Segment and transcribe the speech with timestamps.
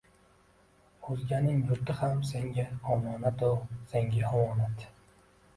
[1.15, 2.65] Oʼzganing yurti ham senga
[2.95, 3.53] omonat-o,
[3.93, 4.89] senga omonat…